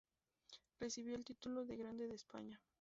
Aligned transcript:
Recibió 0.79 1.13
el 1.13 1.25
título 1.25 1.63
de 1.63 1.77
Grande 1.77 2.07
de 2.07 2.15
España. 2.15 2.59